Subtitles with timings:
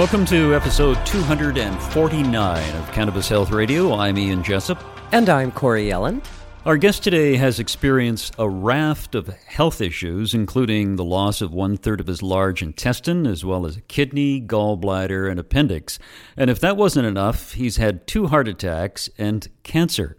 [0.00, 3.92] Welcome to episode 249 of Cannabis Health Radio.
[3.92, 4.82] I'm Ian Jessop.
[5.12, 6.24] And I'm Corey Yelland.
[6.64, 11.76] Our guest today has experienced a raft of health issues, including the loss of one
[11.76, 15.98] third of his large intestine, as well as a kidney, gallbladder, and appendix.
[16.34, 20.16] And if that wasn't enough, he's had two heart attacks and cancer.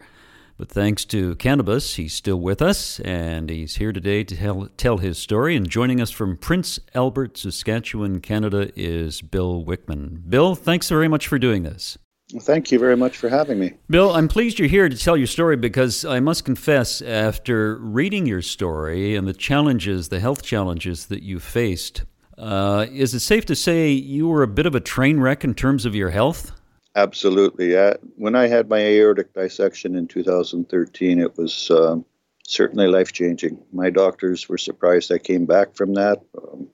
[0.62, 5.00] But thanks to cannabis, he's still with us, and he's here today to tell, tell
[5.00, 5.56] his story.
[5.56, 10.30] And joining us from Prince Albert, Saskatchewan, Canada, is Bill Wickman.
[10.30, 11.98] Bill, thanks very much for doing this.
[12.32, 13.74] Well, thank you very much for having me.
[13.90, 18.28] Bill, I'm pleased you're here to tell your story because I must confess, after reading
[18.28, 22.04] your story and the challenges, the health challenges that you faced,
[22.38, 25.56] uh, is it safe to say you were a bit of a train wreck in
[25.56, 26.52] terms of your health?
[26.96, 27.78] Absolutely.
[27.78, 32.06] Uh, when I had my aortic dissection in 2013, it was um,
[32.46, 33.64] certainly life changing.
[33.72, 36.68] My doctors were surprised I came back from that, um,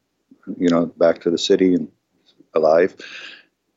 [0.57, 1.88] you know, back to the city and
[2.55, 2.95] alive.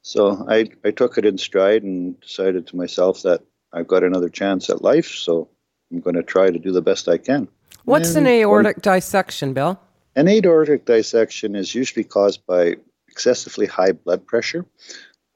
[0.03, 4.31] So I, I took it in stride and decided to myself that I've got another
[4.31, 5.51] chance at life, so
[5.93, 7.49] I'm going to try to do the best I can.
[7.85, 9.79] What's and an aortic dissection, Bill?
[10.17, 12.77] An aortic dissection is usually caused by
[13.09, 14.65] excessively high blood pressure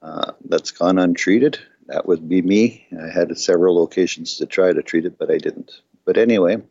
[0.05, 1.57] uh, that's gone untreated.
[1.87, 2.85] That would be me.
[3.03, 5.71] I had several locations to try to treat it, but I didn't.
[6.05, 6.61] But anyway,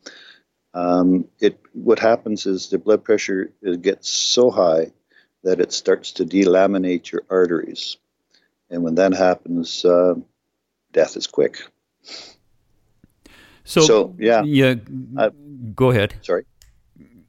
[0.73, 4.93] um, it what happens is the blood pressure gets so high
[5.43, 7.97] that it starts to delaminate your arteries,
[8.71, 10.15] and when that happens, uh,
[10.93, 11.59] death is quick.
[13.65, 14.75] So, so yeah, yeah.
[15.17, 15.31] Uh,
[15.75, 16.15] go ahead.
[16.23, 16.45] Sorry.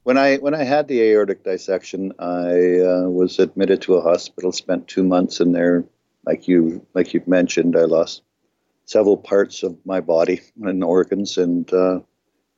[0.04, 4.52] When I when I had the aortic dissection, I uh, was admitted to a hospital.
[4.52, 5.84] Spent two months in there
[6.26, 8.22] like you like you've mentioned, I lost
[8.84, 12.00] several parts of my body and organs, and uh,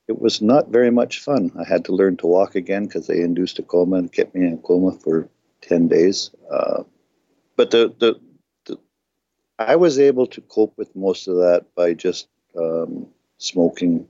[0.09, 1.53] it was not very much fun.
[1.59, 4.47] I had to learn to walk again because they induced a coma and kept me
[4.47, 5.29] in a coma for
[5.61, 6.31] ten days.
[6.51, 6.83] Uh,
[7.57, 8.21] but the, the,
[8.67, 8.79] the
[9.59, 13.07] I was able to cope with most of that by just um,
[13.37, 14.09] smoking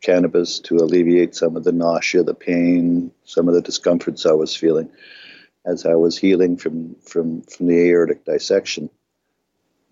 [0.00, 4.56] cannabis to alleviate some of the nausea, the pain, some of the discomforts I was
[4.56, 4.90] feeling
[5.64, 8.90] as I was healing from from from the aortic dissection.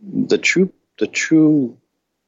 [0.03, 1.77] The true the true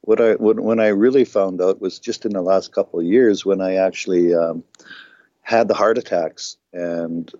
[0.01, 3.05] what I when, when I really found out was just in the last couple of
[3.05, 4.63] years when I actually um,
[5.41, 7.31] had the heart attacks and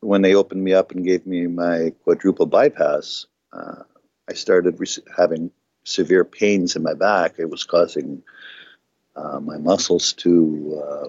[0.00, 3.82] when they opened me up and gave me my quadruple bypass, uh,
[4.28, 5.50] I started re- having
[5.84, 7.36] severe pains in my back.
[7.38, 8.22] It was causing
[9.16, 11.08] uh, my muscles to uh,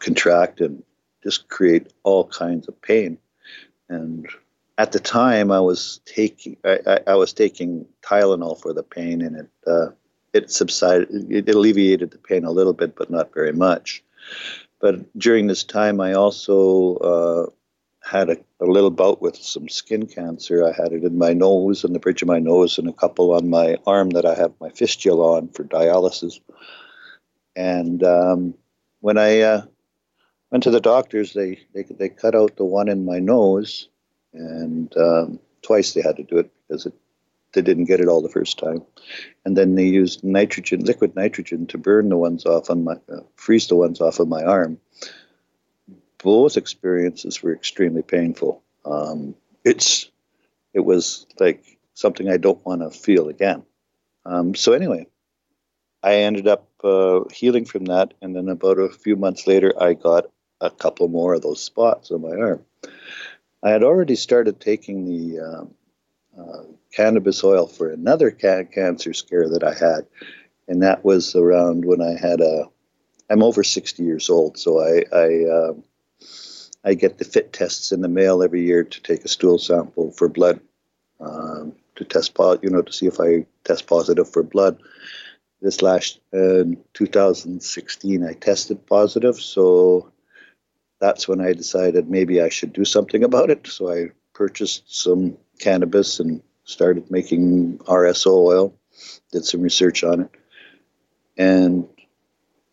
[0.00, 0.82] contract and
[1.22, 3.18] just create all kinds of pain
[3.92, 4.28] and
[4.78, 9.22] at the time I was taking I, I, I, was taking Tylenol for the pain,
[9.22, 9.88] and it uh,
[10.32, 11.30] it subsided.
[11.30, 14.02] It alleviated the pain a little bit, but not very much.
[14.80, 17.46] But during this time, I also uh,
[18.02, 20.66] had a, a, little bout with some skin cancer.
[20.66, 23.32] I had it in my nose, and the bridge of my nose, and a couple
[23.32, 26.40] on my arm that I have my fistula on for dialysis.
[27.54, 28.54] And um,
[29.00, 29.62] when I uh,
[30.52, 31.32] went to the doctors.
[31.32, 33.88] They they they cut out the one in my nose,
[34.32, 36.92] and um, twice they had to do it because it,
[37.54, 38.82] they didn't get it all the first time.
[39.44, 43.20] And then they used nitrogen, liquid nitrogen, to burn the ones off on my, uh,
[43.34, 44.78] freeze the ones off of my arm.
[46.22, 48.62] Both experiences were extremely painful.
[48.84, 49.34] Um,
[49.64, 50.10] it's
[50.74, 51.64] it was like
[51.94, 53.64] something I don't want to feel again.
[54.24, 55.06] Um, so anyway,
[56.02, 59.94] I ended up uh, healing from that, and then about a few months later, I
[59.94, 60.26] got
[60.62, 62.64] a couple more of those spots on my arm.
[63.62, 65.74] I had already started taking the um,
[66.38, 66.62] uh,
[66.92, 70.06] cannabis oil for another ca- cancer scare that I had,
[70.68, 72.70] and that was around when I had a.
[73.30, 75.74] I'm over 60 years old, so I I, uh,
[76.84, 80.10] I get the fit tests in the mail every year to take a stool sample
[80.12, 80.60] for blood
[81.20, 84.82] um, to test, you know, to see if I test positive for blood
[85.62, 90.11] this last uh, 2016 i tested positive so
[91.02, 93.66] that's when I decided maybe I should do something about it.
[93.66, 98.74] So I purchased some cannabis and started making RSO oil,
[99.32, 100.30] did some research on it.
[101.36, 101.88] And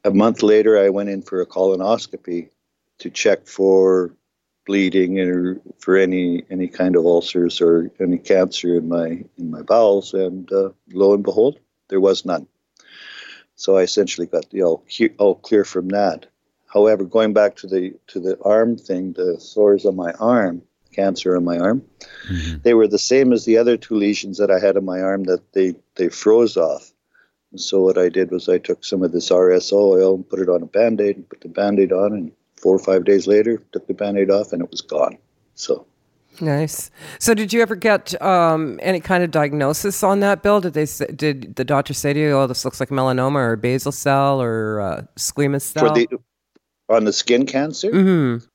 [0.03, 2.49] a month later, I went in for a colonoscopy
[2.99, 4.13] to check for
[4.67, 9.63] bleeding or for any any kind of ulcers or any cancer in my in my
[9.63, 10.13] bowels.
[10.13, 12.45] And uh, lo and behold, there was none.
[13.55, 14.85] So I essentially got the all,
[15.17, 16.27] all clear from that.
[16.69, 20.61] However, going back to the to the arm thing, the sores on my arm,
[20.93, 21.83] cancer on my arm,
[22.27, 22.57] mm-hmm.
[22.63, 25.23] they were the same as the other two lesions that I had on my arm
[25.25, 26.91] that they they froze off.
[27.51, 30.39] And so what I did was I took some of this RSO oil and put
[30.39, 33.57] it on a band-aid and put the band-aid on and four or five days later
[33.71, 35.17] took the band-aid off and it was gone.
[35.55, 35.87] So
[36.41, 36.89] Nice.
[37.17, 40.61] So, did you ever get um, any kind of diagnosis on that, Bill?
[40.61, 43.55] Did they say, did the doctor say to you, "Oh, this looks like melanoma or
[43.57, 45.93] basal cell or uh, squamous cell"?
[45.93, 46.07] The,
[46.89, 47.91] on the skin cancer.
[47.91, 48.45] Mm-hmm.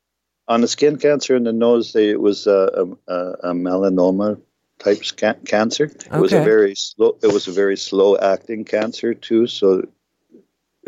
[0.47, 4.41] On the skin cancer in the nose, they, it was a, a, a melanoma
[4.79, 5.85] type scan- cancer.
[5.85, 6.19] It okay.
[6.19, 7.17] was a very slow.
[7.23, 9.47] It was a very slow acting cancer too.
[9.47, 9.89] So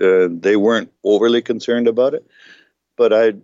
[0.02, 2.28] uh, they weren't overly concerned about it,
[2.96, 3.34] but I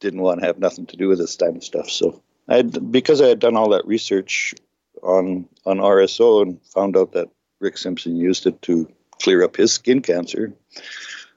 [0.00, 1.88] didn't want to have nothing to do with this type of stuff.
[1.88, 4.54] So I because I had done all that research
[5.02, 7.30] on on RSO and found out that
[7.60, 8.92] Rick Simpson used it to
[9.22, 10.52] clear up his skin cancer.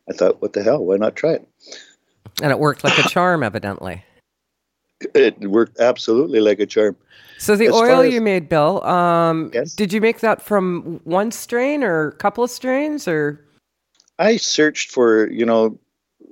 [0.09, 0.83] I thought, what the hell?
[0.83, 1.47] Why not try it?
[2.41, 4.03] And it worked like a charm, evidently.
[5.13, 6.95] It worked absolutely like a charm.
[7.37, 9.73] So the as oil as, you made, Bill, um, yes?
[9.73, 13.41] did you make that from one strain or a couple of strains, or?
[14.17, 15.77] I searched for you know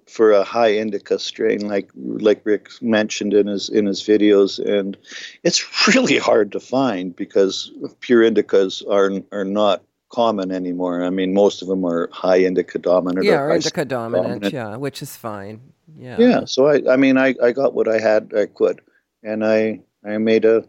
[0.07, 4.97] for a high indica strain, like like Rick mentioned in his in his videos, and
[5.43, 11.03] it's really hard to find because pure indicas are are not common anymore.
[11.03, 13.25] I mean, most of them are high indica dominant.
[13.25, 15.72] Yeah, or indica dominant, dominant, Yeah, which is fine.
[15.97, 16.17] Yeah.
[16.19, 16.45] Yeah.
[16.45, 18.81] So I, I mean, I, I got what I had, I could,
[19.23, 20.65] and I I made a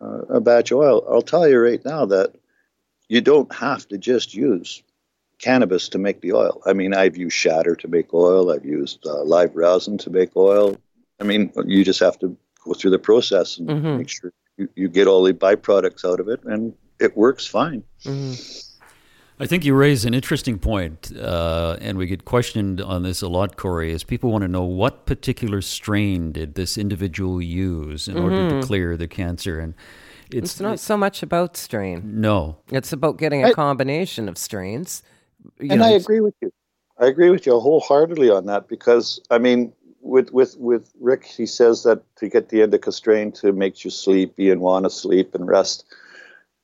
[0.00, 1.06] a batch of oil.
[1.08, 2.34] I'll tell you right now that
[3.08, 4.82] you don't have to just use
[5.38, 6.62] cannabis to make the oil.
[6.66, 8.50] I mean, I've used shatter to make oil.
[8.50, 10.76] I've used uh, live rosin to make oil.
[11.20, 13.98] I mean, you just have to go through the process and mm-hmm.
[13.98, 17.84] make sure you, you, get all the byproducts out of it, and it works fine.
[18.04, 18.71] Mm-hmm.
[19.40, 23.28] I think you raise an interesting point, uh, and we get questioned on this a
[23.28, 28.14] lot, Corey, is people want to know what particular strain did this individual use in
[28.14, 28.24] mm-hmm.
[28.24, 28.66] order to mm-hmm.
[28.66, 29.74] clear the cancer, and
[30.30, 32.20] it's, it's not it, so much about strain.
[32.20, 35.02] No, it's about getting a I, combination of strains
[35.58, 36.52] and know, I agree with you.
[36.98, 41.46] I agree with you wholeheartedly on that because I mean, with with with Rick, he
[41.46, 45.34] says that to get the indica strain to make you sleepy and want to sleep
[45.34, 45.84] and rest.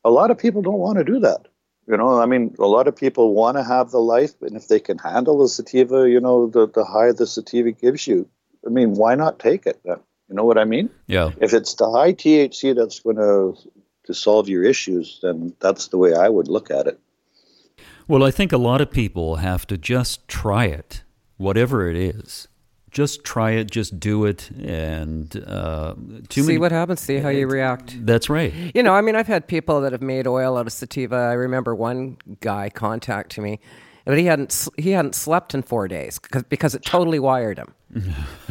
[0.04, 1.47] A lot of people don't want to do that.
[1.88, 4.68] You know, I mean, a lot of people want to have the life, and if
[4.68, 8.28] they can handle the sativa, you know, the the high the sativa gives you,
[8.66, 9.98] I mean, why not take it then?
[10.28, 10.90] You know what I mean?
[11.06, 11.30] Yeah.
[11.40, 13.56] If it's the high THC that's going to
[14.04, 17.00] to solve your issues, then that's the way I would look at it.
[18.06, 21.02] Well, I think a lot of people have to just try it,
[21.36, 22.48] whatever it is.
[22.90, 25.94] Just try it, just do it, and uh,
[26.30, 27.00] see many, what happens.
[27.00, 28.04] See how you react.
[28.06, 28.52] That's right.
[28.74, 31.16] You know, I mean, I've had people that have made oil out of sativa.
[31.16, 33.60] I remember one guy contacting me,
[34.04, 37.74] but he hadn't he hadn't slept in four days because because it totally wired him.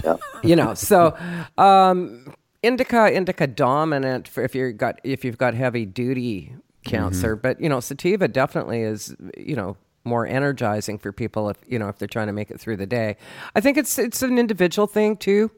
[0.03, 0.17] yeah.
[0.43, 1.17] You know, so
[1.57, 6.55] um, indica indica dominant for if you got if you've got heavy duty
[6.85, 7.35] cancer.
[7.35, 7.41] Mm-hmm.
[7.41, 11.89] But you know, sativa definitely is you know more energizing for people if you know
[11.89, 13.17] if they're trying to make it through the day.
[13.55, 15.51] I think it's it's an individual thing too.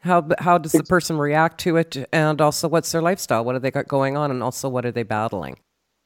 [0.00, 3.44] How how does the person react to it, and also what's their lifestyle?
[3.44, 5.58] What have they got going on, and also what are they battling?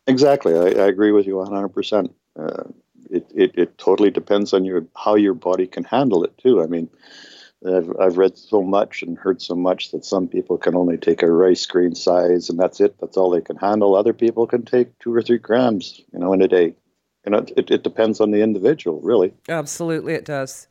[0.07, 2.15] Exactly, I, I agree with you one hundred percent.
[2.39, 2.65] Uh,
[3.11, 6.63] it, it it totally depends on your how your body can handle it too.
[6.63, 6.89] I mean,
[7.67, 11.23] I've, I've read so much and heard so much that some people can only take
[11.23, 12.97] a rice grain size and that's it.
[12.99, 13.95] That's all they can handle.
[13.95, 16.75] Other people can take two or three grams, you know, in a day.
[17.25, 19.33] You know, it, it depends on the individual, really.
[19.49, 20.67] Absolutely, it does.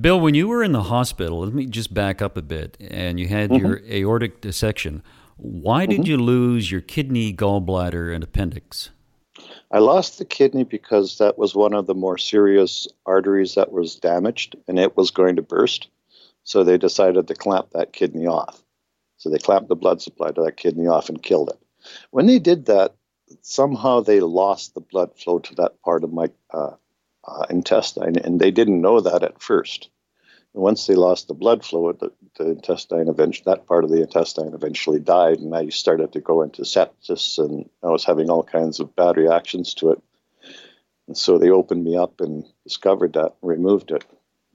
[0.00, 3.18] Bill, when you were in the hospital, let me just back up a bit, and
[3.18, 3.66] you had mm-hmm.
[3.66, 5.02] your aortic dissection.
[5.36, 6.10] Why did mm-hmm.
[6.10, 8.90] you lose your kidney, gallbladder, and appendix?
[9.72, 13.96] I lost the kidney because that was one of the more serious arteries that was
[13.96, 15.88] damaged, and it was going to burst.
[16.44, 18.62] So they decided to clamp that kidney off.
[19.16, 21.58] So they clamped the blood supply to that kidney off and killed it.
[22.10, 22.94] When they did that,
[23.42, 26.74] somehow they lost the blood flow to that part of my uh,
[27.24, 29.88] uh, intestine, and they didn't know that at first.
[30.54, 34.02] And once they lost the blood flow, the, the intestine eventually, that part of the
[34.02, 38.42] intestine eventually died, and I started to go into sepsis, and I was having all
[38.42, 40.02] kinds of bad reactions to it.
[41.06, 44.04] And so they opened me up and discovered that, and removed it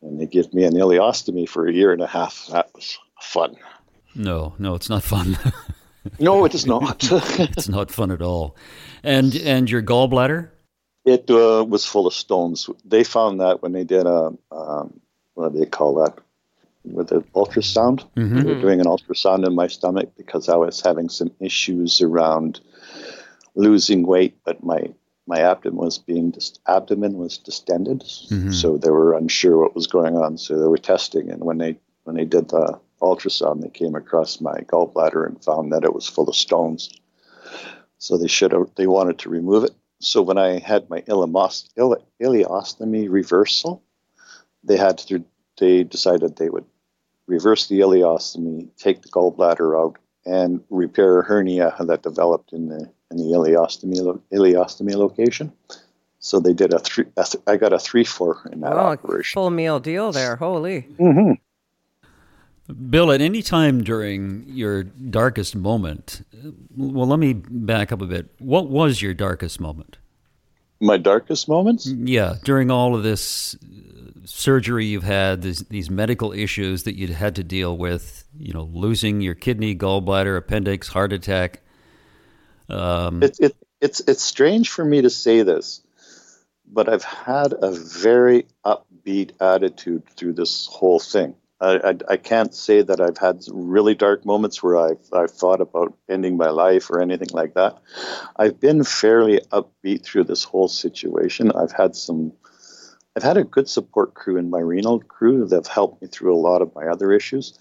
[0.02, 2.48] and they gave me an ileostomy for a year and a half.
[2.52, 3.56] That was fun.
[4.16, 5.38] No, no, it's not fun.
[6.20, 7.08] no, it is not.
[7.12, 8.56] it's not fun at all.
[9.04, 10.50] And and your gallbladder?
[11.06, 12.70] It uh, was full of stones.
[12.84, 15.00] They found that when they did a um,
[15.34, 16.18] what do they call that?
[16.84, 18.40] With an ultrasound, mm-hmm.
[18.40, 22.62] they were doing an ultrasound in my stomach because I was having some issues around
[23.56, 24.94] losing weight, but my
[25.28, 28.52] my abdomen was being dis- abdomen was distended, mm-hmm.
[28.52, 30.38] so they were unsure what was going on.
[30.38, 34.42] So they were testing, and when they when they did the ultrasound, they came across
[34.42, 36.90] my gallbladder and found that it was full of stones.
[38.00, 39.76] So they should have they wanted to remove it.
[40.00, 43.84] So when I had my ileostomy reversal,
[44.64, 45.24] they had to
[45.58, 46.66] they decided they would
[47.26, 52.92] reverse the ileostomy, take the gallbladder out, and repair a hernia that developed in the
[53.10, 55.52] in the ileostomy ileostomy location.
[56.20, 57.06] So they did a three.
[57.16, 59.36] A th- I got a three four in that oh, operation.
[59.36, 60.36] Full meal deal there.
[60.36, 60.84] Holy.
[61.00, 61.34] Mm-hmm.
[62.90, 66.26] Bill, at any time during your darkest moment,
[66.76, 68.30] well, let me back up a bit.
[68.40, 69.98] What was your darkest moment?
[70.80, 71.88] My darkest moments?
[71.88, 73.56] Yeah, during all of this
[74.26, 78.70] surgery you've had, these, these medical issues that you had to deal with, you know,
[78.74, 81.62] losing your kidney, gallbladder, appendix, heart attack.
[82.70, 85.82] Um, it, it, it's, it's strange for me to say this,
[86.68, 91.34] but I've had a very upbeat attitude through this whole thing.
[91.60, 95.60] I, I, I, can't say that I've had really dark moments where I've, I've thought
[95.60, 97.80] about ending my life or anything like that.
[98.36, 101.52] I've been fairly upbeat through this whole situation.
[101.52, 102.34] I've had some
[103.18, 106.36] I've had a good support crew in my renal crew that have helped me through
[106.36, 107.58] a lot of my other issues,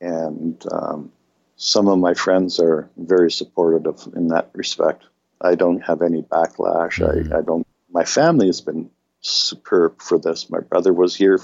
[0.00, 1.12] and um,
[1.54, 5.04] some of my friends are very supportive in that respect.
[5.40, 6.98] I don't have any backlash.
[6.98, 7.32] Mm-hmm.
[7.32, 7.64] I, I don't.
[7.88, 10.50] My family has been superb for this.
[10.50, 11.38] My brother was here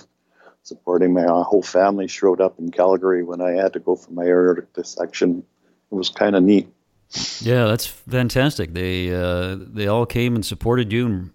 [0.63, 2.09] supporting my whole family.
[2.09, 5.45] Showed up in Calgary when I had to go for my aortic dissection.
[5.91, 6.69] It was kind of neat.
[7.41, 8.73] Yeah, that's fantastic.
[8.73, 11.31] They uh, they all came and supported you, and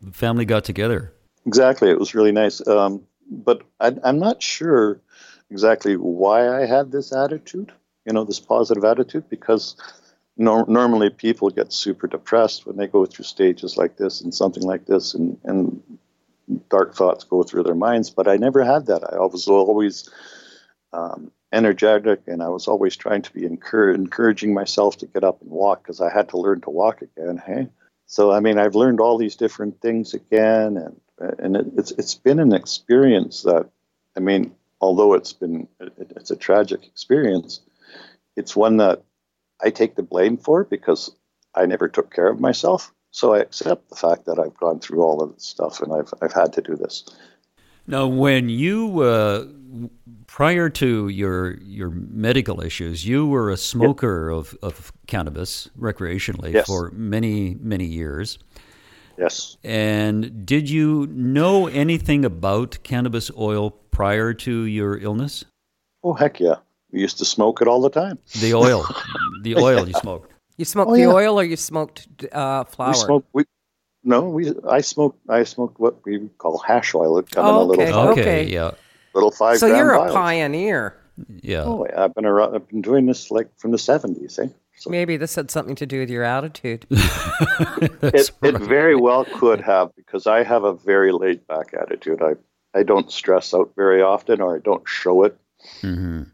[0.00, 1.12] the family got together.
[1.46, 1.90] Exactly.
[1.90, 2.66] It was really nice.
[2.66, 5.00] Um, but I, I'm not sure
[5.50, 7.72] exactly why I had this attitude,
[8.06, 9.76] you know, this positive attitude, because
[10.36, 14.62] no, normally people get super depressed when they go through stages like this and something
[14.62, 15.82] like this, and, and
[16.68, 18.10] dark thoughts go through their minds.
[18.10, 19.04] But I never had that.
[19.04, 20.08] I was always
[20.92, 25.50] um, energetic, and I was always trying to be encouraging myself to get up and
[25.50, 27.42] walk because I had to learn to walk again.
[27.44, 27.68] Hey.
[28.06, 31.00] So, I mean, I've learned all these different things again, and
[31.38, 33.68] and it, it's it's been an experience that
[34.16, 37.60] I mean, although it's been it, it's a tragic experience,
[38.36, 39.02] it's one that
[39.62, 41.14] I take the blame for because
[41.54, 42.92] I never took care of myself.
[43.10, 46.12] So I accept the fact that I've gone through all of this stuff and I've
[46.22, 47.04] I've had to do this.
[47.86, 49.46] Now, when you uh,
[50.26, 54.38] prior to your your medical issues, you were a smoker yep.
[54.38, 56.66] of, of cannabis recreationally yes.
[56.66, 58.38] for many many years.
[59.18, 59.58] Yes.
[59.62, 65.44] And did you know anything about cannabis oil prior to your illness?
[66.02, 66.56] Oh, heck yeah.
[66.90, 68.18] We used to smoke it all the time.
[68.40, 68.86] The oil.
[69.42, 70.32] the oil you smoked.
[70.60, 71.08] You smoked oh, the yeah.
[71.08, 72.90] oil or you smoked uh, flower?
[72.90, 73.44] We smoked, we,
[74.04, 74.52] no, we.
[74.68, 75.18] I smoked.
[75.26, 77.16] I smoked what we call hash oil.
[77.16, 77.98] It come oh, in a little.
[78.10, 78.20] Okay.
[78.20, 78.44] okay.
[78.44, 78.72] Yeah.
[79.14, 79.56] Little five.
[79.56, 80.98] So you're a pioneer.
[81.42, 81.62] Yeah.
[81.64, 82.04] Oh, yeah.
[82.04, 82.54] I've been around.
[82.54, 84.38] I've been doing this like from the seventies.
[84.38, 84.48] Eh?
[84.76, 86.84] So Maybe this had something to do with your attitude.
[86.90, 88.54] it, right.
[88.54, 92.20] it, very well could have because I have a very laid back attitude.
[92.20, 92.34] I,
[92.78, 95.38] I don't stress out very often or I don't show it.
[95.80, 96.24] Mm-hmm.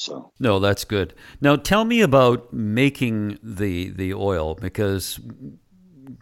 [0.00, 1.12] So no, that's good.
[1.42, 5.20] Now tell me about making the the oil because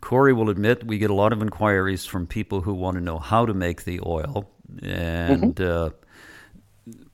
[0.01, 3.19] Corey will admit we get a lot of inquiries from people who want to know
[3.19, 4.51] how to make the oil
[4.83, 5.55] and.
[5.55, 5.87] Mm-hmm.
[5.87, 5.91] Uh,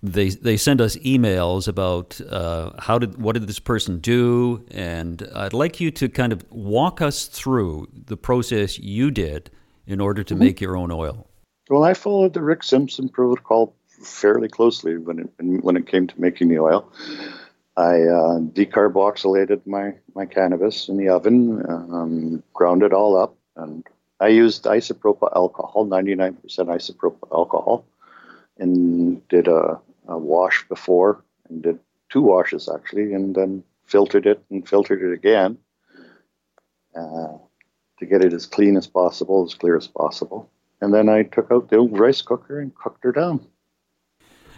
[0.05, 5.27] they they send us emails about uh, how did what did this person do, and
[5.35, 9.51] I'd like you to kind of walk us through the process you did
[9.87, 10.45] in order to mm-hmm.
[10.45, 11.27] make your own oil.
[11.71, 13.75] Well, I followed the Rick Simpson protocol
[14.07, 15.29] fairly closely when it
[15.63, 16.91] when it came to making the oil.
[17.77, 23.85] I uh, decarboxylated my my cannabis in the oven, um, ground it all up, and
[24.21, 27.85] I used isopropyl alcohol, 99% isopropyl alcohol,
[28.59, 31.79] and did a a wash before and did
[32.11, 35.59] two washes actually, and then filtered it and filtered it again
[36.97, 37.39] uh,
[37.99, 40.49] to get it as clean as possible, as clear as possible.
[40.81, 43.47] And then I took out the old rice cooker and cooked her down.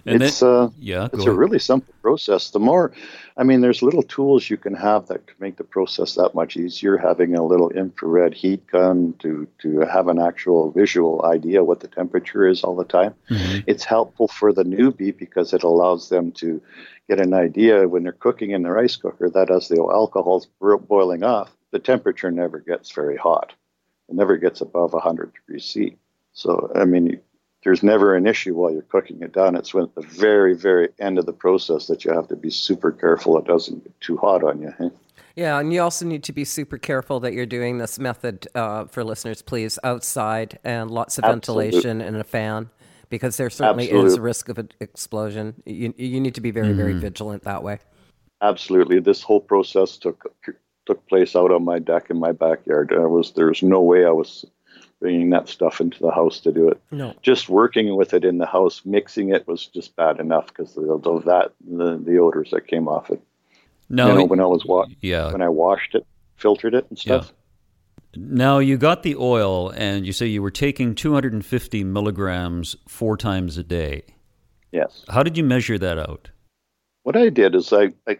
[0.06, 2.50] And it's then, uh, yeah, it's a really simple process.
[2.50, 2.92] The more,
[3.36, 6.56] I mean, there's little tools you can have that can make the process that much
[6.56, 6.96] easier.
[6.96, 11.88] Having a little infrared heat gun to to have an actual visual idea what the
[11.88, 13.14] temperature is all the time.
[13.28, 13.60] Mm-hmm.
[13.66, 16.62] It's helpful for the newbie because it allows them to
[17.08, 21.22] get an idea when they're cooking in the rice cooker that as the alcohol's boiling
[21.24, 23.52] off, the temperature never gets very hot.
[24.08, 25.96] It never gets above 100 degrees C.
[26.32, 27.20] So, I mean,
[27.66, 29.56] there's never an issue while you're cooking it down.
[29.56, 32.48] It's when at the very, very end of the process that you have to be
[32.48, 34.92] super careful it doesn't get too hot on you.
[35.34, 38.84] Yeah, and you also need to be super careful that you're doing this method uh,
[38.84, 41.64] for listeners, please, outside and lots of Absolute.
[41.72, 42.70] ventilation and a fan,
[43.08, 45.60] because there certainly is a risk of an explosion.
[45.66, 47.80] You, you need to be very, very vigilant that way.
[48.42, 50.24] Absolutely, this whole process took
[50.86, 52.92] took place out on my deck in my backyard.
[52.92, 54.46] I was there's no way I was
[55.06, 56.80] bringing that stuff into the house to do it.
[56.90, 57.14] No.
[57.22, 61.00] Just working with it in the house, mixing it was just bad enough because of
[61.04, 63.22] the, that the, the odors that came off it.
[63.88, 65.30] No, you know, when I was wa- yeah.
[65.30, 67.32] when I washed it, filtered it and stuff.
[68.16, 68.20] Yeah.
[68.20, 73.56] Now you got the oil, and you say you were taking 250 milligrams four times
[73.58, 74.02] a day.
[74.72, 75.04] Yes.
[75.08, 76.30] How did you measure that out?
[77.04, 78.18] What I did is I, I,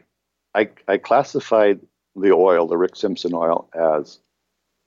[0.54, 1.80] I, I classified
[2.14, 4.20] the oil, the Rick Simpson oil, as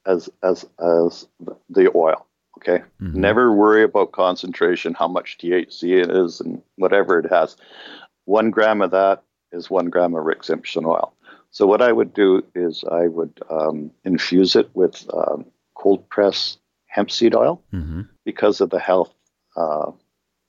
[0.09, 1.27] as as as
[1.69, 2.25] the oil.
[2.57, 2.83] Okay.
[2.99, 7.55] Never worry about concentration, how much THC it is, and whatever it has.
[8.25, 9.23] One gram of that
[9.53, 11.13] is one gram of Rick Simpson oil.
[11.51, 16.57] So what I would do is I would um, infuse it with um, cold press
[16.87, 19.13] hemp seed oil hmm because of the health
[19.55, 19.91] uh,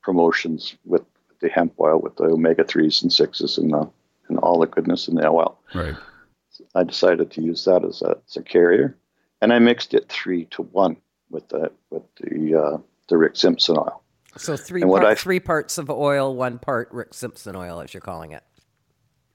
[0.02, 1.02] promotions with
[1.40, 3.88] the hemp oil, with the omega threes and sixes, and the
[4.28, 5.58] and all the goodness in the oil.
[5.74, 5.96] Right.
[6.74, 8.96] I decided to use that as a, as a carrier,
[9.42, 10.96] and I mixed it three to one
[11.30, 12.78] with the with the uh,
[13.08, 14.02] the Rick Simpson oil.
[14.36, 17.80] So three And what part, I- three parts of oil, one part Rick Simpson oil,
[17.80, 18.44] as you're calling it.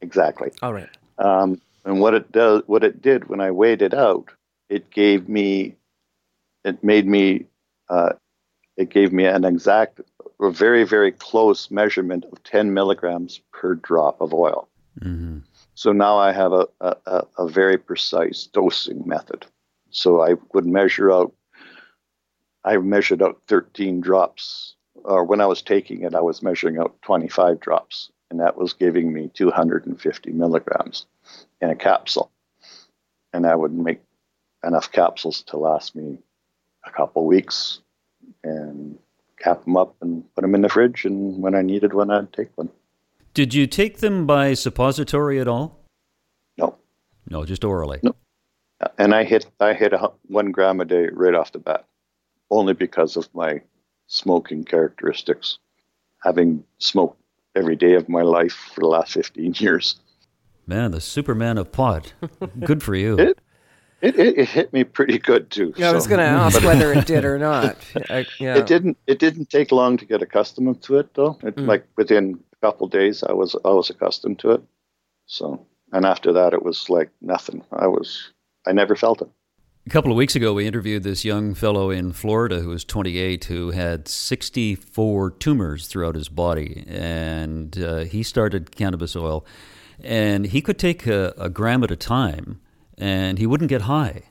[0.01, 0.51] Exactly.
[0.61, 0.89] All right.
[1.17, 4.29] Um, and what it does, what it did when I weighed it out,
[4.69, 5.75] it gave me,
[6.63, 7.45] it made me,
[7.89, 8.13] uh,
[8.77, 9.99] it gave me an exact,
[10.41, 14.67] a very very close measurement of 10 milligrams per drop of oil.
[15.01, 15.39] hmm
[15.75, 19.45] So now I have a, a, a- a very precise dosing method.
[19.95, 21.33] So I would measure out,
[22.65, 24.75] I measured out 13 drops,
[25.05, 28.73] or when I was taking it, I was measuring out 25 drops, and that was
[28.73, 31.05] giving me 250 milligrams
[31.61, 32.29] in a capsule.
[33.31, 34.01] And I would make
[34.65, 36.17] enough capsules to last me
[36.85, 37.79] a couple weeks
[38.43, 38.97] and
[39.39, 41.05] cap them up and put them in the fridge.
[41.05, 42.69] And when I needed one, I'd take one.
[43.33, 45.79] Did you take them by suppository at all?
[46.57, 46.75] No.
[47.29, 47.99] No, just orally.
[48.03, 48.13] No.
[48.97, 51.85] And I hit I hit a, one gram a day right off the bat,
[52.51, 53.61] only because of my
[54.07, 55.57] smoking characteristics,
[56.23, 57.19] having smoked
[57.55, 59.99] every day of my life for the last fifteen years.
[60.67, 62.13] Man, the Superman of pot.
[62.59, 63.19] Good for you.
[63.19, 63.39] It
[64.01, 65.73] it, it, it hit me pretty good too.
[65.77, 67.77] Yeah, I was going to ask whether it did or not.
[68.09, 68.57] I, yeah.
[68.57, 71.39] It didn't it didn't take long to get accustomed to it though.
[71.43, 71.67] It, mm.
[71.67, 74.63] Like within a couple days, I was I was accustomed to it.
[75.25, 77.63] So and after that, it was like nothing.
[77.71, 78.31] I was
[78.67, 79.29] I never felt it.
[79.87, 83.45] A couple of weeks ago, we interviewed this young fellow in Florida who was 28
[83.45, 86.83] who had 64 tumors throughout his body.
[86.87, 89.45] And uh, he started cannabis oil.
[90.03, 92.61] And he could take a, a gram at a time
[92.97, 94.23] and he wouldn't get high.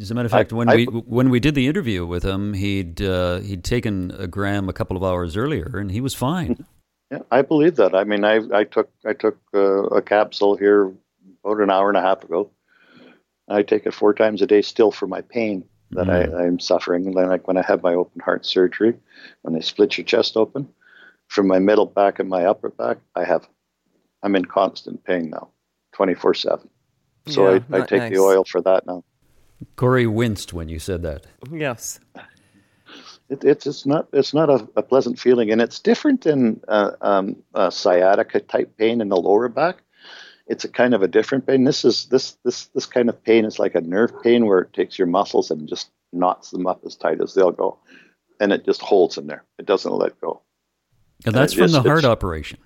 [0.00, 2.54] As a matter of fact, when I- we when we did the interview with him,
[2.54, 6.64] he'd uh, he'd taken a gram a couple of hours earlier, and he was fine.
[7.10, 7.94] Yeah, I believe that.
[7.94, 10.92] I mean, I I took I took uh, a capsule here
[11.42, 12.50] about an hour and a half ago.
[13.48, 17.10] I take it four times a day still for my pain that I, I'm suffering.
[17.12, 18.94] Like when I have my open heart surgery,
[19.42, 20.68] when they split your chest open,
[21.28, 23.48] from my middle back and my upper back, I have
[24.22, 25.48] I'm in constant pain now,
[25.92, 26.68] twenty four seven.
[27.26, 28.12] So Yeah, I, I take nice.
[28.12, 29.04] the oil for that now.
[29.76, 31.26] Corey winced when you said that.
[31.50, 32.00] Yes.
[33.28, 36.92] It, it's it's not it's not a, a pleasant feeling, and it's different than uh,
[37.00, 39.82] um, uh, sciatica type pain in the lower back.
[40.48, 41.64] It's a kind of a different pain.
[41.64, 44.72] This is this this this kind of pain is like a nerve pain where it
[44.72, 47.78] takes your muscles and just knots them up as tight as they'll go,
[48.40, 49.44] and it just holds them there.
[49.58, 50.40] It doesn't let go.
[51.26, 52.58] And that's Uh, from the heart it's- operation.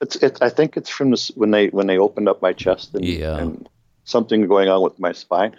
[0.00, 0.38] It's it.
[0.42, 3.38] I think it's from this when they when they opened up my chest and, Yeah.
[3.38, 3.68] and
[4.02, 5.54] something going on with my spine.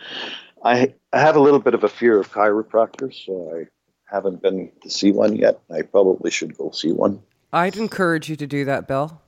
[0.63, 3.67] I I have a little bit of a fear of chiropractors, so I
[4.13, 5.61] haven't been to see one yet.
[5.71, 7.21] I probably should go see one.
[7.53, 9.21] I'd encourage you to do that, Bill.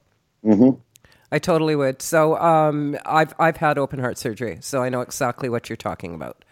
[0.43, 0.71] hmm
[1.31, 2.01] I totally would.
[2.01, 6.15] So um, I've I've had open heart surgery, so I know exactly what you're talking
[6.15, 6.45] about.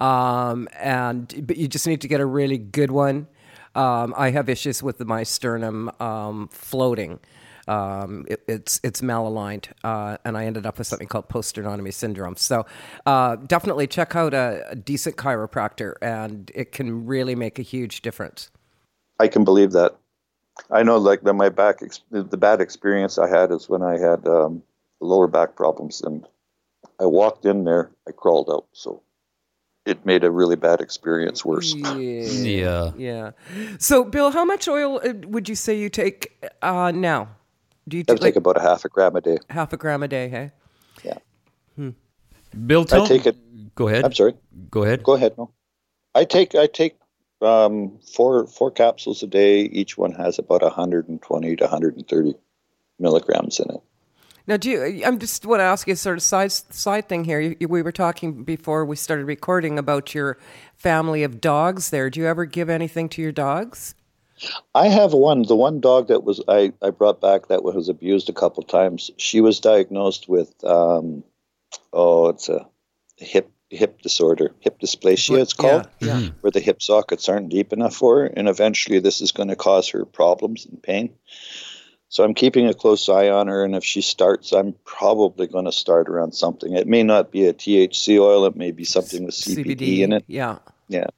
[0.00, 3.26] Um, and but you just need to get a really good one.
[3.74, 7.20] Um, I have issues with my sternum um, floating.
[7.68, 11.92] Um, it, it's it's malaligned, uh, and I ended up with something called post sternotomy
[11.92, 12.36] syndrome.
[12.36, 12.64] So
[13.06, 18.02] uh, definitely check out a, a decent chiropractor, and it can really make a huge
[18.02, 18.50] difference.
[19.18, 19.96] I can believe that.
[20.70, 23.98] I know, like the, my back, ex- the bad experience I had is when I
[23.98, 24.62] had um,
[25.00, 26.26] lower back problems, and
[27.00, 29.02] I walked in there, I crawled out, so
[29.86, 31.74] it made a really bad experience worse.
[31.74, 32.92] Yeah.
[32.96, 33.30] Yeah.
[33.78, 37.28] So, Bill, how much oil uh, would you say you take uh, now?
[37.86, 39.38] Do you I take take about a half a gram a day.
[39.48, 40.28] half a gram a day?
[40.28, 40.50] Hey.
[41.02, 41.18] Yeah.
[42.66, 43.74] Bill, tell I take it.
[43.74, 44.04] Go ahead.
[44.04, 44.34] I'm sorry.
[44.70, 45.02] Go ahead.
[45.02, 45.36] Go ahead.
[45.38, 45.50] No,
[46.14, 46.98] I take I take
[47.42, 49.62] um, four four capsules a day.
[49.62, 52.34] Each one has about 120 to 130
[52.98, 53.80] milligrams in it.
[54.46, 55.02] Now, do you?
[55.04, 57.40] I'm just want to ask you a sort of side side thing here.
[57.40, 60.38] You, you- we were talking before we started recording about your
[60.76, 61.90] family of dogs.
[61.90, 63.94] There, do you ever give anything to your dogs?
[64.74, 65.42] I have one.
[65.42, 69.10] The one dog that was I, I brought back that was abused a couple times.
[69.18, 71.24] She was diagnosed with um,
[71.92, 72.66] oh, it's a
[73.16, 75.40] hip hip disorder, hip dysplasia.
[75.40, 76.20] It's called, Yeah, yeah.
[76.20, 76.36] Hmm.
[76.40, 79.56] where the hip sockets aren't deep enough for her, and eventually this is going to
[79.56, 81.14] cause her problems and pain.
[82.10, 85.66] So I'm keeping a close eye on her, and if she starts, I'm probably going
[85.66, 86.74] to start her on something.
[86.74, 90.24] It may not be a THC oil; it may be something with CBD, in it.
[90.26, 90.58] Yeah.
[90.88, 91.08] Yeah.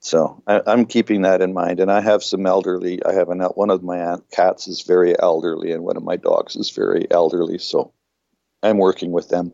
[0.00, 3.04] So I, I'm keeping that in mind, and I have some elderly.
[3.04, 6.16] I have an one of my aunt cats is very elderly, and one of my
[6.16, 7.58] dogs is very elderly.
[7.58, 7.92] So
[8.62, 9.52] I'm working with them.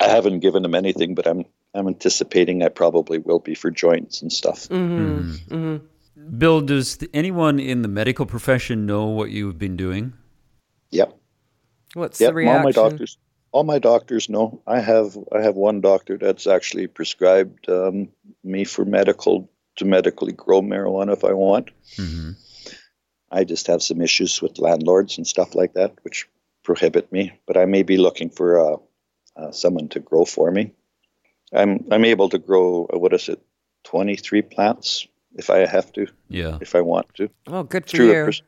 [0.00, 4.22] I haven't given them anything, but I'm I'm anticipating I probably will be for joints
[4.22, 4.68] and stuff.
[4.68, 5.76] Mm-hmm.
[6.38, 10.12] Bill, does anyone in the medical profession know what you've been doing?
[10.90, 11.16] Yep.
[11.94, 12.30] What's Yep.
[12.30, 12.56] the reaction?
[12.56, 13.18] All my doctors.
[13.50, 14.60] All my doctors know.
[14.66, 18.08] I have I have one doctor that's actually prescribed um,
[18.44, 21.70] me for medical to medically grow marijuana if I want.
[21.96, 22.32] Mm-hmm.
[23.30, 26.28] I just have some issues with landlords and stuff like that, which
[26.62, 27.32] prohibit me.
[27.46, 28.76] But I may be looking for uh,
[29.38, 30.72] uh, someone to grow for me.
[31.52, 33.40] I'm I'm able to grow uh, what is it,
[33.84, 36.58] twenty three plants if I have to, Yeah.
[36.60, 38.42] if I want to, Oh, good for through a pres-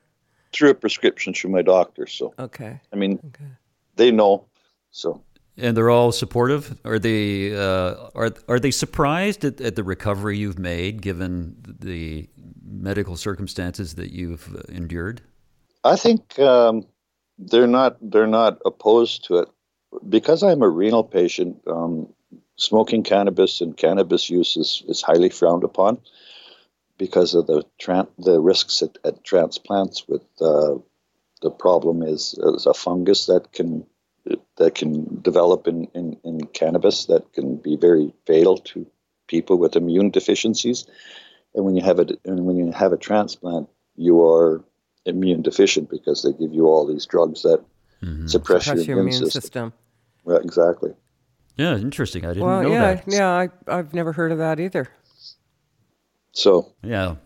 [0.52, 2.06] through a prescription through my doctor.
[2.06, 2.80] So okay.
[2.92, 3.50] I mean, Okay.
[3.96, 4.46] they know.
[4.90, 5.22] So
[5.56, 6.78] And they're all supportive.
[6.84, 12.28] Are they uh, are are they surprised at, at the recovery you've made, given the
[12.64, 15.20] medical circumstances that you've uh, endured?
[15.84, 16.84] I think um,
[17.38, 19.48] they're not they're not opposed to it
[20.08, 21.62] because I'm a renal patient.
[21.66, 22.12] Um,
[22.56, 25.98] smoking cannabis and cannabis use is, is highly frowned upon
[26.98, 27.64] because of the
[28.18, 30.06] the risks at, at transplants.
[30.06, 30.74] With uh,
[31.42, 33.86] the problem is, is a fungus that can
[34.56, 38.86] that can develop in, in, in cannabis that can be very fatal to
[39.26, 40.86] people with immune deficiencies.
[41.54, 44.62] And when you have a and when you have a transplant, you are
[45.06, 47.64] immune deficient because they give you all these drugs that
[48.26, 49.40] suppress, Suppress your, immune, system.
[49.42, 49.72] system.
[50.24, 50.92] Well, exactly.
[51.56, 52.24] Yeah, interesting.
[52.24, 53.04] I didn't Well, know yeah, that.
[53.06, 53.30] yeah.
[53.30, 54.88] I, I've never heard of that either.
[56.32, 57.16] So Yeah.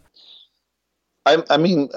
[1.26, 1.88] I, I mean,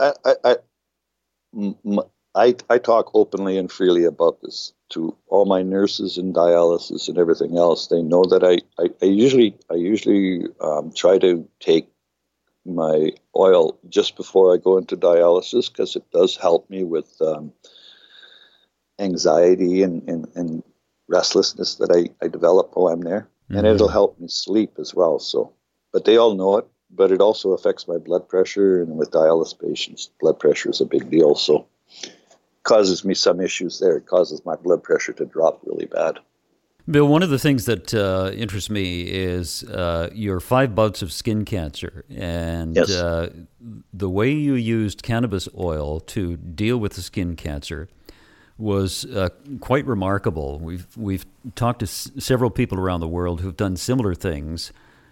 [2.35, 7.17] I I talk openly and freely about this to all my nurses and dialysis and
[7.17, 7.87] everything else.
[7.87, 11.89] They know that I, I, I usually, I usually um, try to take
[12.65, 17.51] my oil just before I go into dialysis because it does help me with um,
[18.99, 20.63] anxiety and, and, and
[21.07, 23.29] restlessness that I, I develop while I'm there.
[23.49, 25.19] And it'll help me sleep as well.
[25.19, 25.53] So,
[25.93, 26.67] but they all know it.
[26.89, 30.85] But it also affects my blood pressure, and with dialysis patients, blood pressure is a
[30.85, 31.35] big deal.
[31.35, 31.67] So,
[32.63, 33.97] causes me some issues there.
[33.97, 36.19] It causes my blood pressure to drop really bad.
[36.89, 41.11] Bill, one of the things that uh, interests me is uh, your five bouts of
[41.11, 42.89] skin cancer and Yes.
[42.91, 43.29] uh,
[43.91, 47.89] the way you used cannabis oil to deal with the skin cancer
[48.57, 50.59] was uh, quite remarkable.
[50.59, 54.71] We've we've talked to s- several people around the world who've done similar things.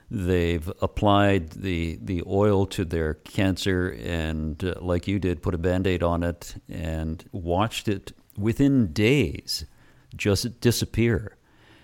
[0.10, 5.58] They've applied the the oil to their cancer and, uh, like you did, put a
[5.58, 9.66] band-aid on it and watched it within days
[10.16, 11.38] just disappear.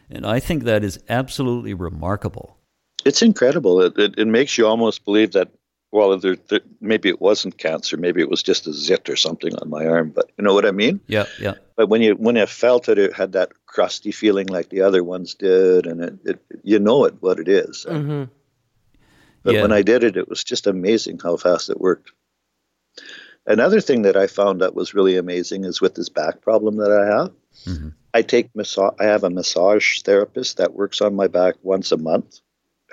[0.10, 2.58] And I think that is absolutely remarkable.
[3.06, 3.82] It's incredible.
[3.82, 5.50] It, it, it makes you almost believe that,
[5.92, 7.98] well, there, there, maybe it wasn't cancer.
[7.98, 10.10] Maybe it was just a zit or something on my arm.
[10.10, 11.02] But you know what I mean?
[11.08, 11.56] Yeah, yeah.
[11.76, 15.04] But when you when I felt it, it had that crusty feeling like the other
[15.04, 17.86] ones did, and it, it you know it what it is.
[17.90, 18.24] Mm-hmm.
[19.44, 19.64] But Yeah.
[19.64, 22.12] when I did it, it was just amazing how fast it worked.
[23.48, 26.92] Another thing that I found that was really amazing is with this back problem that
[26.92, 27.32] I have.
[27.66, 27.94] Mhm.
[28.14, 28.94] I take massage.
[29.00, 32.40] I have a massage therapist that works on my back once a month.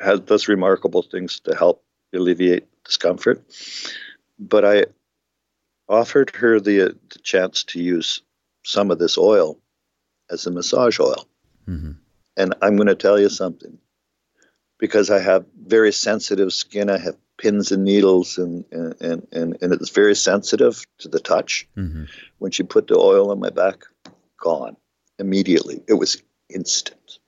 [0.03, 1.85] Has does remarkable things to help
[2.15, 3.45] alleviate discomfort.
[4.39, 4.87] But I
[5.89, 8.23] offered her the, the chance to use
[8.65, 9.59] some of this oil
[10.31, 11.29] as a massage oil.
[11.69, 11.97] Mhm.
[12.37, 13.79] And I'm going to tell you something
[14.79, 16.91] because I have very sensitive skin.
[16.91, 21.69] I have pins and needles, and and and, and it's very sensitive to the touch.
[21.77, 22.09] Mhm.
[22.39, 23.85] When she put the oil on my back,
[24.37, 24.77] gone
[25.19, 25.83] immediately.
[25.89, 27.19] It was instant.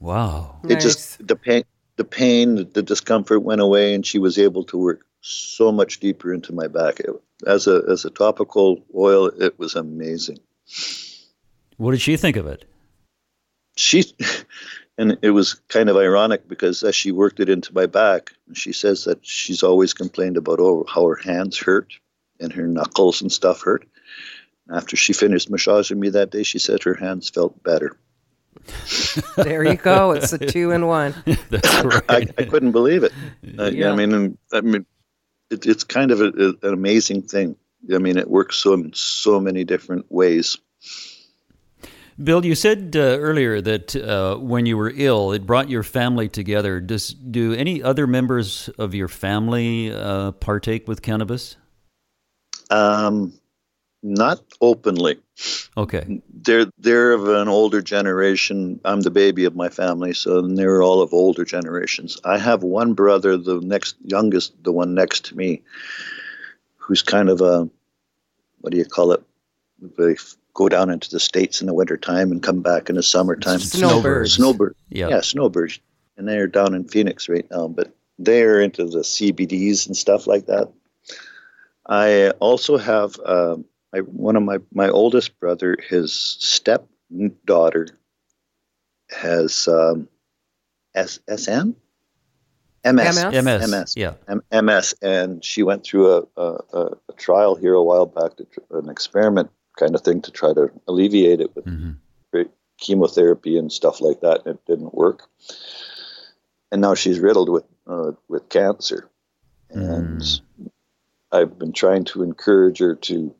[0.00, 0.60] Wow.
[0.68, 1.64] It just the pain,
[1.96, 6.32] the pain, the discomfort went away, and she was able to work so much deeper
[6.32, 7.00] into my back.
[7.00, 7.10] It,
[7.46, 10.38] as a as a topical oil, it was amazing.
[11.76, 12.64] What did she think of it?
[13.76, 14.04] she,
[14.98, 18.72] and it was kind of ironic because as she worked it into my back, she
[18.72, 21.92] says that she's always complained about oh, how her hands hurt
[22.40, 23.86] and her knuckles and stuff hurt.
[24.72, 27.98] After she finished massaging me that day, she said her hands felt better.
[29.36, 30.12] There you go.
[30.12, 31.14] It's a two in one.
[31.50, 32.02] That's right.
[32.08, 33.12] I, I couldn't believe it.
[33.58, 33.92] Uh, Yeah.
[33.92, 34.86] I mean, I mean,
[35.50, 37.56] it, it's kind of a, a, an amazing thing.
[37.92, 40.56] I mean, it works so in so many different ways.
[42.22, 46.28] Bill, you said uh, earlier that uh, when you were ill, it brought your family
[46.28, 46.80] together.
[46.80, 51.56] Does do any other members of your family uh, partake with cannabis?
[52.70, 53.32] Um,
[54.04, 55.18] not openly.
[55.76, 56.20] Okay.
[56.32, 58.78] They're they're of an older generation.
[58.84, 62.20] I'm the baby of my family, so they're all of older generations.
[62.22, 65.62] I have one brother, the next youngest, the one next to me,
[66.76, 67.68] who's kind of a
[68.60, 69.22] what do you call it?
[69.80, 70.16] They
[70.52, 73.58] go down into the states in the wintertime and come back in the summertime.
[73.58, 74.34] Snowbirds.
[74.34, 74.76] Snowbird.
[74.88, 75.08] Yeah.
[75.08, 75.80] Yeah, snowbirds.
[76.16, 80.46] And they're down in Phoenix right now, but they're into the CBDs and stuff like
[80.46, 80.70] that.
[81.86, 87.86] I also have um, I, one of my, my oldest brother, his stepdaughter
[89.10, 90.08] has um,
[90.94, 91.70] S, SM?
[92.84, 93.24] MS.
[93.24, 93.44] MS?
[93.44, 93.70] MS.
[93.70, 93.94] MS.
[93.96, 94.14] Yeah.
[94.28, 98.36] M- MS, and she went through a, a, a, a trial here a while back,
[98.36, 101.92] to, tr- an experiment kind of thing to try to alleviate it with hmm
[102.80, 104.44] chemotherapy and stuff like that.
[104.44, 105.28] And it didn't work,
[106.72, 109.08] and now she's riddled with uh, with cancer.
[109.70, 110.22] And
[111.32, 113.34] I've been trying to encourage her to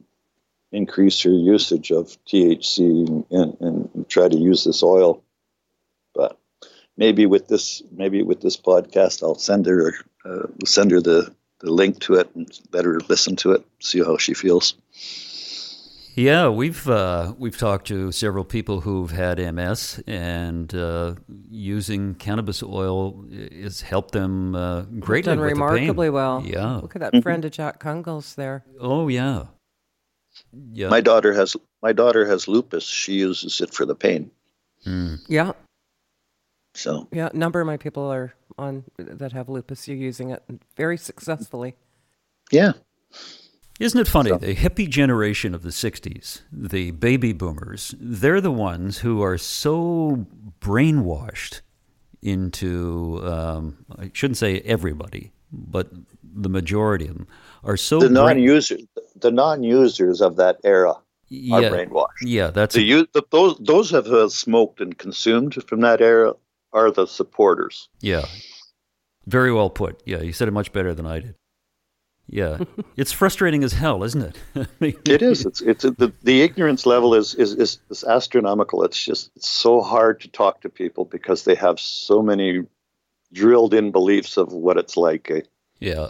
[0.74, 5.22] increase her usage of THC and, and, and try to use this oil.
[6.14, 6.38] But
[6.96, 11.70] maybe with this, maybe with this podcast, I'll send her uh, send her the, the
[11.70, 14.74] link to it and let her listen to it, see how she feels.
[16.16, 21.16] Yeah, we've uh, we've talked to several people who've had MS, and uh,
[21.50, 26.12] using cannabis oil has helped them uh, greatly Done with remarkably the pain.
[26.12, 26.42] well.
[26.46, 26.76] Yeah.
[26.76, 28.64] Look at that friend of Jack Kungle's there.
[28.78, 29.46] Oh yeah.
[30.72, 30.88] Yeah.
[30.88, 32.84] My daughter has my daughter has lupus.
[32.84, 34.30] She uses it for the pain.
[34.86, 35.18] Mm.
[35.28, 35.52] Yeah.
[36.74, 37.28] So Yeah.
[37.32, 39.86] A number of my people are on that have lupus.
[39.88, 40.42] You're using it
[40.76, 41.74] very successfully.
[42.50, 42.72] yeah,
[43.80, 44.30] Isn't it funny?
[44.30, 49.38] So- The hippie generation of the 60s, the baby boomers, they're the ones who are
[49.38, 50.26] so
[50.60, 51.60] brainwashed
[52.22, 55.90] into, um, I shouldn't say everybody, but
[56.34, 57.26] the majority of them
[57.62, 58.82] are so the non-users,
[59.16, 62.06] the non-users of that era are yeah, brainwashed.
[62.22, 66.34] Yeah, that's The, u- the those those have uh, smoked and consumed from that era
[66.72, 67.88] are the supporters.
[68.00, 68.26] Yeah.
[69.26, 70.02] Very well put.
[70.04, 71.34] Yeah, you said it much better than I did.
[72.26, 72.58] Yeah.
[72.96, 74.22] it's frustrating as hell, isn't
[74.54, 74.68] it?
[75.08, 75.46] It is.
[75.46, 78.84] It's it's the, the ignorance level is, is is is astronomical.
[78.84, 82.62] It's just it's so hard to talk to people because they have so many
[83.32, 85.30] drilled in beliefs of what it's like.
[85.30, 85.40] eh?
[85.80, 86.08] Yeah.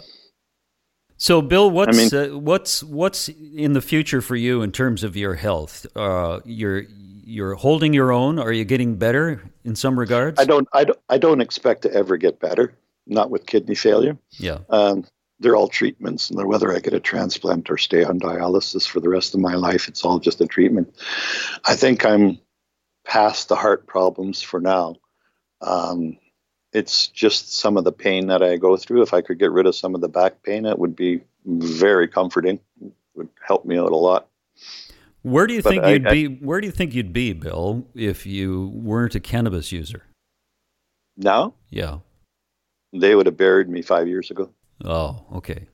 [1.17, 5.15] So, Bill, what's mean- uh, what's what's in the future for you in terms of
[5.15, 5.85] your health?
[5.95, 6.83] Uh, you're
[7.23, 8.37] you're holding your own.
[8.37, 10.39] Are you getting better in some regards?
[10.39, 12.73] I don't I don't I don't expect to ever get better.
[13.07, 14.17] Not with kidney failure.
[14.31, 14.59] Yeah.
[14.69, 15.05] Um,
[15.39, 19.09] they're all treatments, and whether I get a transplant or stay on dialysis for the
[19.09, 20.95] rest of my life, it's all just a treatment.
[21.65, 22.39] I think I'm
[23.05, 24.95] past the heart problems for now.
[25.61, 26.17] Um,
[26.75, 29.01] it's just some of the pain that I go through.
[29.01, 32.07] If I could get rid of some of the back pain, it would be very
[32.07, 32.59] comforting.
[32.83, 34.27] It would help me out a lot.
[35.21, 36.25] Where do you But think I- you'd I- be?
[36.27, 40.03] Where do you think you'd be, Bill, if you weren't a cannabis user?
[41.17, 41.99] Now Yeah.
[42.93, 44.49] they would have buried me five years ago.
[44.83, 45.67] Oh, okay.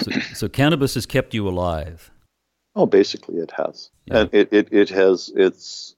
[0.00, 2.10] So, so cannabis has kept you alive.
[2.74, 4.22] Oh, basically, it has, Yeah.
[4.22, 5.94] and it, it it has it's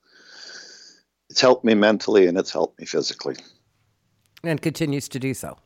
[1.31, 3.37] it's helped me mentally and it's helped me physically.
[4.45, 5.57] And continues to do so.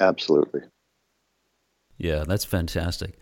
[0.00, 0.62] Absolutely.
[1.98, 3.18] Yeah, that's fantastic.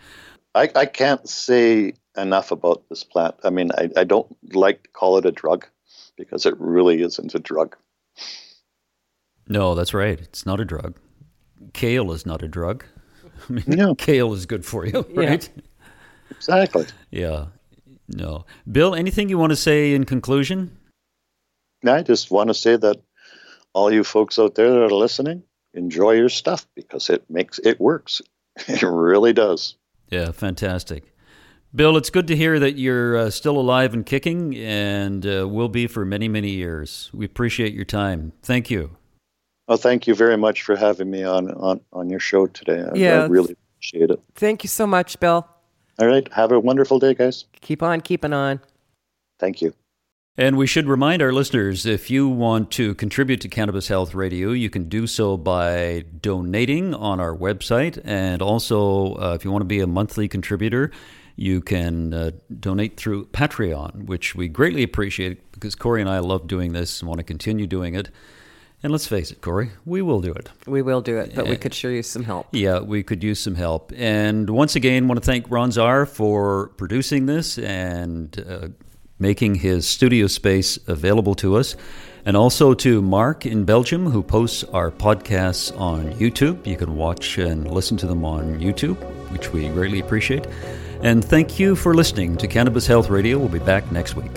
[0.55, 3.35] I, I can't say enough about this plant.
[3.45, 5.67] I mean, I, I don't like to call it a drug
[6.17, 7.77] because it really isn't a drug.
[9.49, 10.19] No, that's right.
[10.21, 10.97] It's not a drug.
[11.73, 12.85] Kale is not a drug.
[13.49, 13.95] I mean, No.
[13.95, 15.21] kale is good for you, Yeah.
[15.29, 15.49] right?
[16.31, 16.87] Exactly.
[17.11, 17.47] Yeah.
[18.09, 18.45] No.
[18.71, 20.77] Bill, anything you want to say in conclusion?
[21.87, 23.01] I just want to say that
[23.75, 25.43] all you folks out there that are listening,
[25.75, 28.23] enjoy your stuff because it makes it works.
[28.69, 29.75] It really does.
[30.11, 31.13] Yeah, fantastic.
[31.75, 35.69] Bill, it's good to hear that you're uh, still alive and kicking and uh, will
[35.69, 37.11] be for many, many years.
[37.13, 38.33] We appreciate your time.
[38.43, 38.97] Thank you.
[39.67, 42.81] Well, thank you very much for having me on on, on your show today.
[42.81, 43.23] I, Yeah.
[43.23, 44.23] I really appreciate it.
[44.37, 45.49] Thank you so much, Bill.
[45.99, 46.33] All right.
[46.33, 47.45] Have a wonderful day, guys.
[47.61, 48.61] Keep on keeping on.
[49.41, 49.75] Thank you.
[50.37, 54.51] And we should remind our listeners if you want to contribute to Cannabis Health Radio,
[54.51, 58.01] you can do so by donating on our website.
[58.05, 60.91] And also, uh, if you want to be a monthly contributor,
[61.37, 66.49] you can uh, donate through Patreon, which we greatly appreciate because Corey and I love
[66.49, 68.11] doing this and want to continue doing it.
[68.83, 70.51] And let's face it, Corey, we will do it.
[70.67, 72.49] We will do it, but we could sure use some help.
[72.51, 73.93] Yeah, we could use some help.
[73.97, 78.69] And once again, want to thank Ron Zar for producing this and uh,
[79.25, 81.77] making his studio space available to us.
[82.27, 86.67] And also to Mark in Belgium, who posts our podcasts on YouTube.
[86.67, 88.97] You can watch and listen to them on YouTube,
[89.33, 90.47] which we greatly appreciate.
[91.03, 93.39] And thank you for listening to Cannabis Health Radio.
[93.39, 94.31] We'll be back next week.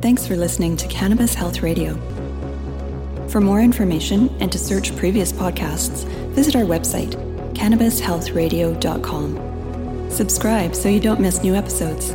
[0.00, 1.98] Thanks for listening to Cannabis Health Radio.
[3.28, 7.12] For more information and to search previous podcasts, visit our website,
[7.52, 10.10] cannabishealthradio.com.
[10.10, 12.14] Subscribe so you don't miss new episodes.